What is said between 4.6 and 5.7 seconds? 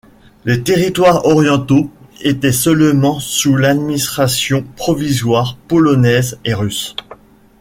provisoire